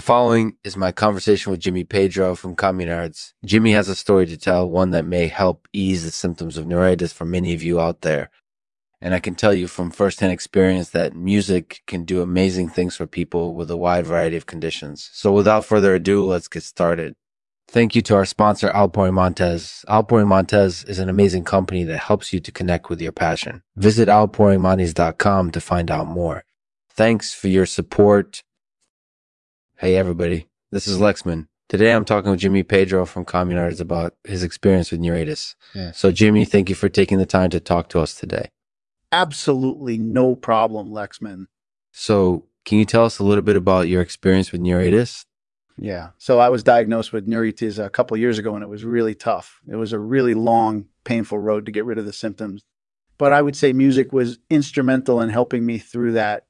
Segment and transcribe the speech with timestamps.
[0.00, 3.34] The following is my conversation with Jimmy Pedro from Communards.
[3.44, 7.12] Jimmy has a story to tell, one that may help ease the symptoms of neuritis
[7.12, 8.30] for many of you out there.
[9.02, 13.06] And I can tell you from firsthand experience that music can do amazing things for
[13.06, 15.10] people with a wide variety of conditions.
[15.12, 17.14] So without further ado, let's get started.
[17.68, 19.84] Thank you to our sponsor, Alpori Montez.
[19.86, 23.62] Alpori Montez is an amazing company that helps you to connect with your passion.
[23.76, 26.44] Visit alporimontes.com to find out more.
[26.88, 28.42] Thanks for your support.
[29.80, 30.46] Hey, everybody.
[30.70, 31.48] This is Lexman.
[31.70, 35.56] Today I'm talking with Jimmy Pedro from Communards about his experience with neuritis.
[35.74, 35.92] Yeah.
[35.92, 38.50] So, Jimmy, thank you for taking the time to talk to us today.
[39.10, 41.46] Absolutely no problem, Lexman.
[41.92, 45.24] So, can you tell us a little bit about your experience with neuritis?
[45.78, 46.10] Yeah.
[46.18, 49.62] So I was diagnosed with neuritis a couple years ago and it was really tough.
[49.66, 52.64] It was a really long, painful road to get rid of the symptoms.
[53.16, 56.44] But I would say music was instrumental in helping me through that.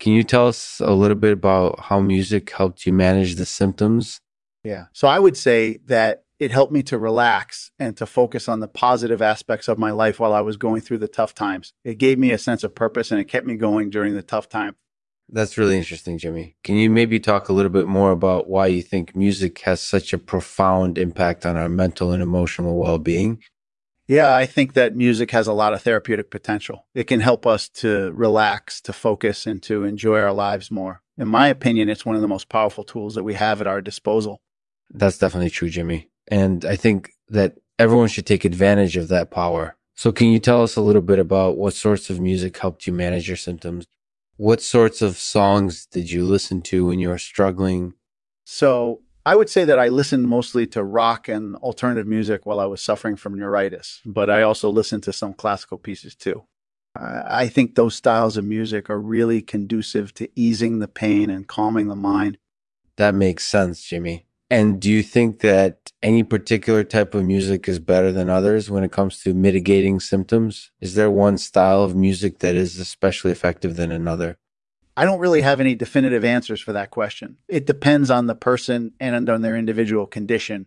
[0.00, 4.20] Can you tell us a little bit about how music helped you manage the symptoms?
[4.64, 4.86] Yeah.
[4.92, 8.68] So I would say that it helped me to relax and to focus on the
[8.68, 11.74] positive aspects of my life while I was going through the tough times.
[11.84, 14.48] It gave me a sense of purpose and it kept me going during the tough
[14.48, 14.76] time.
[15.28, 16.56] That's really interesting, Jimmy.
[16.64, 20.14] Can you maybe talk a little bit more about why you think music has such
[20.14, 23.40] a profound impact on our mental and emotional well being?
[24.10, 26.84] Yeah, I think that music has a lot of therapeutic potential.
[26.96, 31.00] It can help us to relax, to focus, and to enjoy our lives more.
[31.16, 33.80] In my opinion, it's one of the most powerful tools that we have at our
[33.80, 34.40] disposal.
[34.90, 36.08] That's definitely true, Jimmy.
[36.26, 39.76] And I think that everyone should take advantage of that power.
[39.94, 42.92] So, can you tell us a little bit about what sorts of music helped you
[42.92, 43.86] manage your symptoms?
[44.36, 47.92] What sorts of songs did you listen to when you were struggling?
[48.44, 52.64] So, I would say that I listened mostly to rock and alternative music while I
[52.64, 56.44] was suffering from neuritis, but I also listened to some classical pieces too.
[56.96, 61.88] I think those styles of music are really conducive to easing the pain and calming
[61.88, 62.38] the mind.
[62.96, 64.26] That makes sense, Jimmy.
[64.50, 68.82] And do you think that any particular type of music is better than others when
[68.82, 70.72] it comes to mitigating symptoms?
[70.80, 74.38] Is there one style of music that is especially effective than another?
[75.00, 77.38] I don't really have any definitive answers for that question.
[77.48, 80.66] It depends on the person and on their individual condition.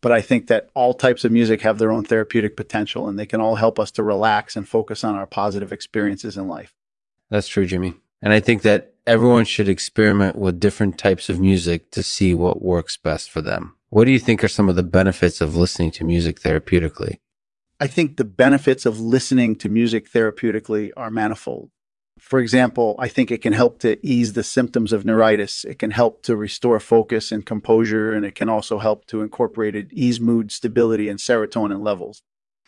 [0.00, 3.26] But I think that all types of music have their own therapeutic potential and they
[3.26, 6.74] can all help us to relax and focus on our positive experiences in life.
[7.28, 7.92] That's true, Jimmy.
[8.22, 12.62] And I think that everyone should experiment with different types of music to see what
[12.62, 13.76] works best for them.
[13.90, 17.18] What do you think are some of the benefits of listening to music therapeutically?
[17.78, 21.72] I think the benefits of listening to music therapeutically are manifold.
[22.18, 25.64] For example, I think it can help to ease the symptoms of neuritis.
[25.64, 29.76] It can help to restore focus and composure, and it can also help to incorporate
[29.76, 32.22] it, ease mood stability and serotonin levels.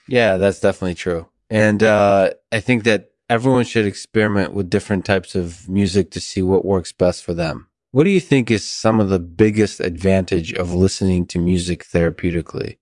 [0.07, 1.29] Yeah, that's definitely true.
[1.51, 6.43] And uh, I think that everyone should experiment with different types of music to see
[6.43, 7.69] what works best for them.
[7.91, 12.77] What do you think is some of the biggest advantage of listening to music therapeutically?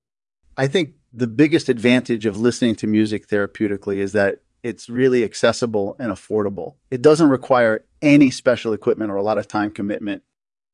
[0.56, 5.94] I think the biggest advantage of listening to music therapeutically is that it's really accessible
[6.00, 6.74] and affordable.
[6.90, 10.24] It doesn't require any special equipment or a lot of time commitment.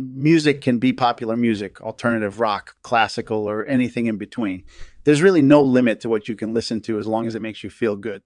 [0.03, 4.65] Music can be popular music, alternative rock, classical, or anything in between.
[5.05, 7.63] There's really no limit to what you can listen to as long as it makes
[7.63, 8.23] you feel good.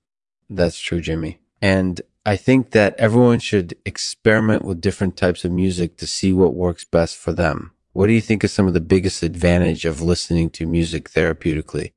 [0.49, 1.41] That's true, Jimmy.
[1.61, 6.55] And I think that everyone should experiment with different types of music to see what
[6.55, 7.73] works best for them.
[7.93, 11.91] What do you think is some of the biggest advantage of listening to music therapeutically?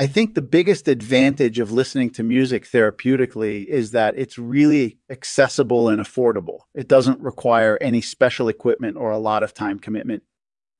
[0.00, 5.90] I think the biggest advantage of listening to music therapeutically is that it's really accessible
[5.90, 6.60] and affordable.
[6.74, 10.22] It doesn't require any special equipment or a lot of time commitment.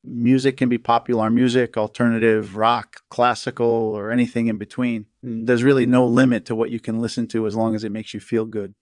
[0.03, 5.04] Music can be popular music, alternative, rock, classical, or anything in between.
[5.22, 8.14] There's really no limit to what you can listen to as long as it makes
[8.14, 8.72] you feel good.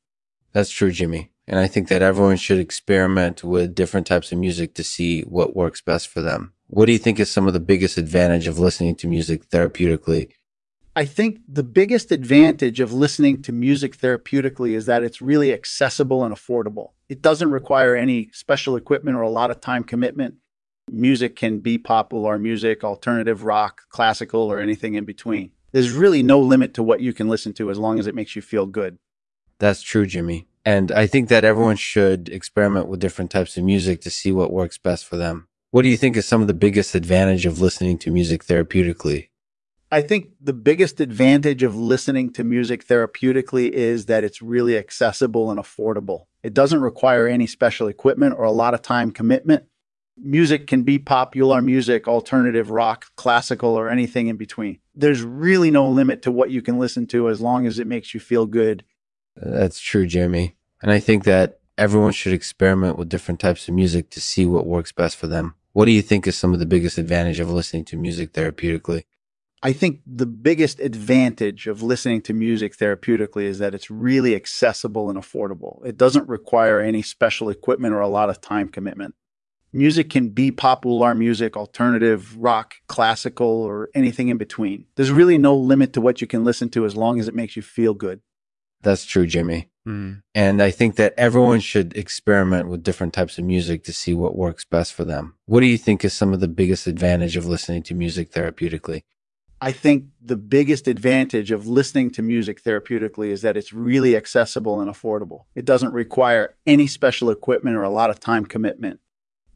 [0.53, 1.32] That's true, Jimmy.
[1.49, 5.56] And I think that everyone should experiment with different types of music to see what
[5.56, 6.53] works best for them.
[6.71, 10.31] What do you think is some of the biggest advantage of listening to music therapeutically?
[10.95, 16.25] I think the biggest advantage of listening to music therapeutically is that it's really accessible
[16.25, 16.91] and affordable.
[17.09, 20.34] It doesn't require any special equipment or a lot of time commitment.
[20.91, 25.53] Music can be popular music, alternative rock, classical, or anything in between.
[25.73, 28.37] There's really no limit to what you can listen to as long as it makes
[28.37, 28.99] you feel good.
[29.59, 30.49] That's true, Jimmy.
[30.67, 34.53] And I think that everyone should experiment with different types of music to see what
[34.53, 35.49] works best for them.
[35.78, 39.28] What do you think is some of the biggest advantage of listening to music therapeutically?
[39.92, 45.52] I think the biggest advantage of listening to music therapeutically is that it's really accessible
[45.52, 46.25] and affordable.
[46.42, 49.66] It doesn't require any special equipment or a lot of time commitment.
[50.16, 54.80] Music can be popular music, alternative rock, classical, or anything in between.
[54.96, 58.14] There's really no limit to what you can listen to as long as it makes
[58.14, 58.82] you feel good.
[59.36, 60.56] That's true, Jeremy.
[60.82, 64.66] And I think that everyone should experiment with different types of music to see what
[64.66, 65.54] works best for them.
[65.78, 69.04] What do you think is some of the biggest advantage of listening to music therapeutically?
[69.62, 75.08] I think the biggest advantage of listening to music therapeutically is that it's really accessible
[75.08, 75.86] and affordable.
[75.86, 79.14] It doesn't require any special equipment or a lot of time commitment.
[79.72, 84.86] Music can be popular music, alternative, rock, classical, or anything in between.
[84.96, 87.54] There's really no limit to what you can listen to as long as it makes
[87.54, 88.20] you feel good.
[88.82, 89.70] That's true, Jimmy.
[89.88, 90.23] Mm.
[90.35, 94.37] And I think that everyone should experiment with different types of music to see what
[94.37, 95.35] works best for them.
[95.46, 99.02] What do you think is some of the biggest advantage of listening to music therapeutically?
[99.61, 104.81] I think the biggest advantage of listening to music therapeutically is that it's really accessible
[104.81, 105.44] and affordable.
[105.56, 109.00] It doesn't require any special equipment or a lot of time commitment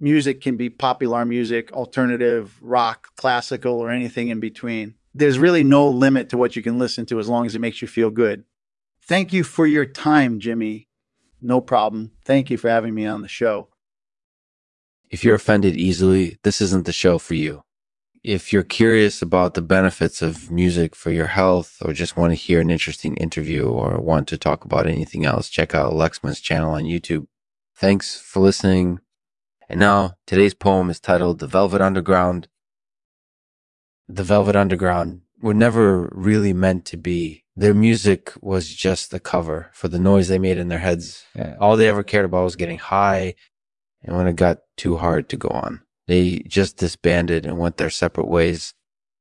[0.02, 4.94] music can be popular music, alternative, rock, classical, or anything in between.
[5.14, 7.80] There's really no limit to what you can listen to as long as it makes
[7.80, 8.44] you feel good.
[9.04, 10.88] Thank you for your time, Jimmy.
[11.40, 12.12] No problem.
[12.24, 13.68] Thank you for having me on the show.
[15.10, 17.62] If you're offended easily, this isn't the show for you.
[18.22, 22.36] If you're curious about the benefits of music for your health or just want to
[22.36, 26.74] hear an interesting interview or want to talk about anything else, check out Lexman's channel
[26.74, 27.26] on YouTube.
[27.74, 29.00] Thanks for listening.
[29.68, 32.46] And now today's poem is titled The Velvet Underground.
[34.08, 37.41] The Velvet Underground were never really meant to be.
[37.54, 41.24] Their music was just the cover for the noise they made in their heads.
[41.60, 43.34] All they ever cared about was getting high.
[44.02, 47.90] And when it got too hard to go on, they just disbanded and went their
[47.90, 48.74] separate ways.